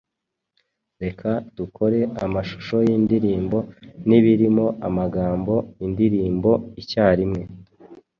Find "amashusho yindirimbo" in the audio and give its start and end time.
2.25-3.57